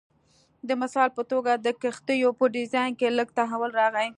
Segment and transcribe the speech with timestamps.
[0.67, 4.09] د مثال په توګه د کښتیو په ډیزاین کې لږ تحول راغی